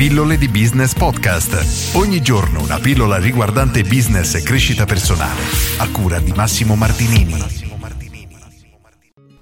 [0.00, 1.94] Pillole di Business Podcast.
[1.94, 5.42] Ogni giorno una pillola riguardante business e crescita personale.
[5.76, 7.36] A cura di Massimo Martinini.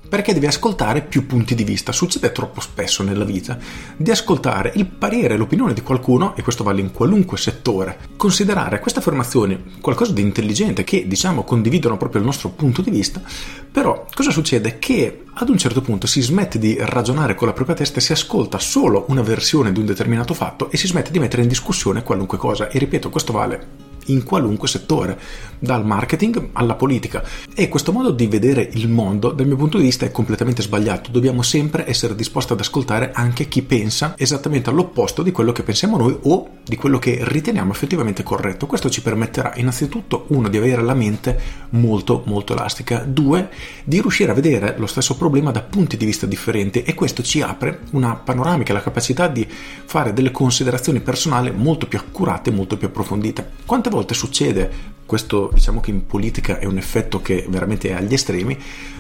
[0.09, 1.93] Perché devi ascoltare più punti di vista.
[1.93, 3.57] Succede troppo spesso nella vita
[3.97, 7.97] di ascoltare il parere l'opinione di qualcuno, e questo vale in qualunque settore.
[8.17, 13.23] Considerare queste affermazioni qualcosa di intelligente che, diciamo, condividono proprio il nostro punto di vista,
[13.71, 14.81] però cosa succede?
[14.81, 18.11] Che ad un certo punto si smette di ragionare con la propria testa e si
[18.11, 22.03] ascolta solo una versione di un determinato fatto e si smette di mettere in discussione
[22.03, 22.69] qualunque cosa.
[22.69, 25.19] E ripeto, questo vale in qualunque settore,
[25.59, 27.23] dal marketing alla politica.
[27.55, 31.11] E questo modo di vedere il mondo, dal mio punto di vista, è completamente sbagliato.
[31.11, 35.97] Dobbiamo sempre essere disposti ad ascoltare anche chi pensa esattamente all'opposto di quello che pensiamo
[35.97, 38.67] noi o di quello che riteniamo effettivamente corretto.
[38.67, 43.49] Questo ci permetterà innanzitutto, uno, di avere la mente molto molto elastica, due,
[43.85, 47.41] di riuscire a vedere lo stesso problema da punti di vista differenti e questo ci
[47.43, 52.89] apre una panoramica, la capacità di fare delle considerazioni personali molto più accurate, molto più
[52.89, 53.51] approfondite.
[53.67, 54.71] Quante volte succede,
[55.07, 58.59] questo diciamo che in politica è un effetto che veramente è agli estremi,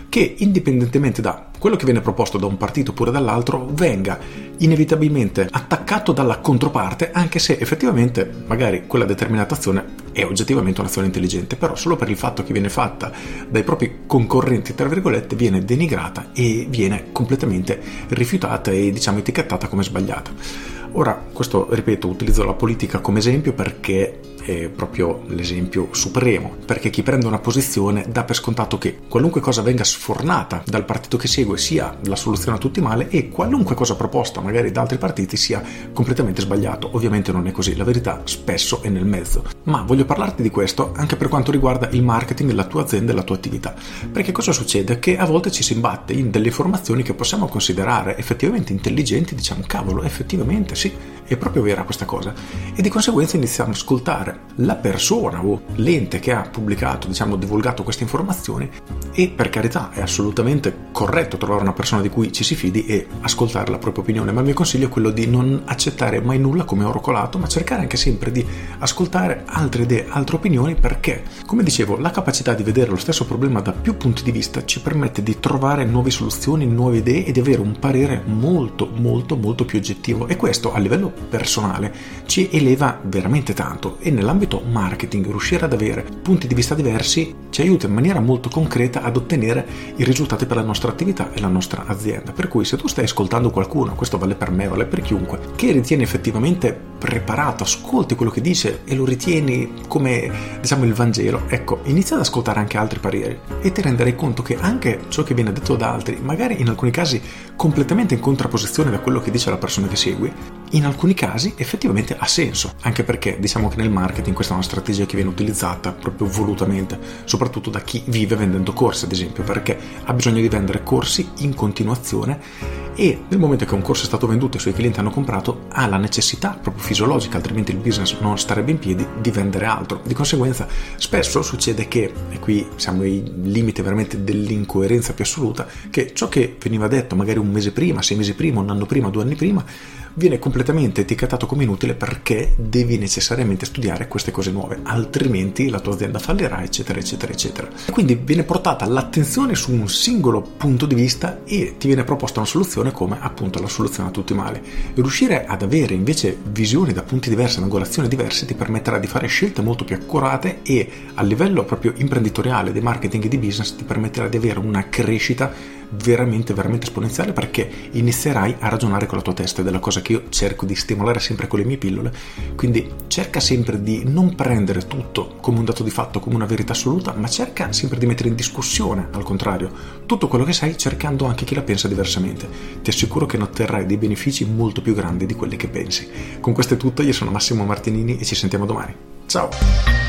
[0.08, 4.18] che indipendentemente da quello che viene proposto da un partito oppure dall'altro venga
[4.58, 11.56] inevitabilmente attaccato dalla controparte anche se effettivamente magari quella determinata azione è oggettivamente un'azione intelligente
[11.56, 13.12] però solo per il fatto che viene fatta
[13.48, 19.82] dai propri concorrenti tra virgolette viene denigrata e viene completamente rifiutata e diciamo etichettata come
[19.82, 26.88] sbagliata ora questo ripeto utilizzo la politica come esempio perché è proprio l'esempio supremo, perché
[26.88, 31.28] chi prende una posizione dà per scontato che qualunque cosa venga sfornata dal partito che
[31.28, 35.36] segue sia la soluzione a tutti male e qualunque cosa proposta magari da altri partiti
[35.36, 36.88] sia completamente sbagliato.
[36.92, 39.44] Ovviamente non è così, la verità spesso è nel mezzo.
[39.64, 43.16] Ma voglio parlarti di questo anche per quanto riguarda il marketing, la tua azienda e
[43.16, 43.74] la tua attività.
[44.10, 44.98] Perché cosa succede?
[44.98, 49.62] Che a volte ci si imbatte in delle informazioni che possiamo considerare effettivamente intelligenti, diciamo
[49.66, 52.32] cavolo, effettivamente sì, è proprio vera questa cosa.
[52.74, 57.82] E di conseguenza iniziamo ad ascoltare la persona o l'ente che ha pubblicato, diciamo, divulgato
[57.82, 58.70] queste informazioni
[59.12, 63.06] e per carità è assolutamente corretto trovare una persona di cui ci si fidi e
[63.20, 66.64] ascoltare la propria opinione, ma il mio consiglio è quello di non accettare mai nulla
[66.64, 68.44] come oro colato, ma cercare anche sempre di
[68.78, 73.60] ascoltare altre idee, altre opinioni perché, come dicevo, la capacità di vedere lo stesso problema
[73.60, 77.40] da più punti di vista ci permette di trovare nuove soluzioni, nuove idee e di
[77.40, 81.92] avere un parere molto molto molto più oggettivo e questo a livello personale
[82.26, 87.34] ci eleva veramente tanto e nella nell'ambito marketing riuscire ad avere punti di vista diversi
[87.48, 91.40] ci aiuta in maniera molto concreta ad ottenere i risultati per la nostra attività e
[91.40, 92.32] la nostra azienda.
[92.32, 95.72] Per cui se tu stai ascoltando qualcuno, questo vale per me, vale per chiunque, che
[95.72, 101.80] ritiene effettivamente preparato, ascolti quello che dice e lo ritieni come diciamo il Vangelo, ecco,
[101.84, 105.52] inizia ad ascoltare anche altri pareri e ti renderai conto che anche ciò che viene
[105.52, 107.20] detto da altri, magari in alcuni casi
[107.54, 110.32] completamente in contrapposizione da quello che dice la persona che segui,
[110.72, 114.66] in alcuni casi effettivamente ha senso, anche perché diciamo che nel marketing questa è una
[114.66, 119.78] strategia che viene utilizzata proprio volutamente, soprattutto da chi vive vendendo corsi, ad esempio, perché
[120.04, 124.26] ha bisogno di vendere corsi in continuazione e nel momento che un corso è stato
[124.26, 128.18] venduto e i suoi clienti hanno comprato ha la necessità proprio fisiologica, altrimenti il business
[128.18, 130.00] non starebbe in piedi, di vendere altro.
[130.04, 130.66] Di conseguenza
[130.96, 136.56] spesso succede che, e qui siamo ai limiti veramente dell'incoerenza più assoluta, che ciò che
[136.60, 139.64] veniva detto magari un mese prima, sei mesi prima, un anno prima, due anni prima,
[140.14, 145.94] viene completamente etichettato come inutile perché devi necessariamente studiare queste cose nuove, altrimenti la tua
[145.94, 147.68] azienda fallirà, eccetera, eccetera, eccetera.
[147.90, 152.48] Quindi viene portata l'attenzione su un singolo punto di vista e ti viene proposta una
[152.48, 154.60] soluzione come appunto la soluzione a tutti i mali.
[154.94, 159.62] riuscire ad avere invece visioni da punti diversi, angolazioni diverse, ti permetterà di fare scelte
[159.62, 164.28] molto più accurate e a livello proprio imprenditoriale, di marketing e di business ti permetterà
[164.28, 169.60] di avere una crescita veramente, veramente esponenziale perché inizierai a ragionare con la tua testa
[169.60, 172.12] ed è la cosa che io cerco di stimolare sempre con le mie pillole.
[172.56, 176.72] Quindi cerca sempre di non prendere tutto come un dato di fatto, come una verità
[176.72, 179.70] assoluta, ma cerca sempre di mettere in discussione, al contrario,
[180.06, 182.48] tutto quello che sai cercando anche chi la pensa diversamente.
[182.82, 186.08] Ti assicuro che ne otterrai dei benefici molto più grandi di quelli che pensi.
[186.40, 188.94] Con questo è tutto, io sono Massimo Martinini e ci sentiamo domani.
[189.26, 190.07] Ciao!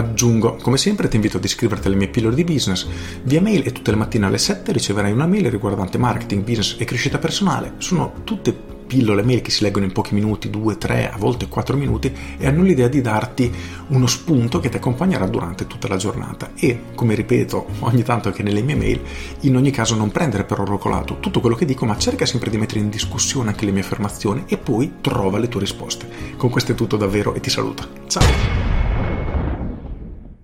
[0.00, 2.86] Aggiungo, come sempre ti invito ad iscriverti alle mie pillole di business
[3.22, 6.86] via mail e tutte le mattine alle 7 riceverai una mail riguardante marketing, business e
[6.86, 7.74] crescita personale.
[7.76, 11.76] Sono tutte pillole mail che si leggono in pochi minuti, 2, 3, a volte 4
[11.76, 13.52] minuti e hanno l'idea di darti
[13.88, 18.42] uno spunto che ti accompagnerà durante tutta la giornata e, come ripeto ogni tanto anche
[18.42, 19.00] nelle mie mail,
[19.40, 22.48] in ogni caso non prendere per oro colato tutto quello che dico, ma cerca sempre
[22.48, 26.08] di mettere in discussione anche le mie affermazioni e poi trova le tue risposte.
[26.38, 27.86] Con questo è tutto davvero e ti saluto.
[28.08, 28.59] Ciao!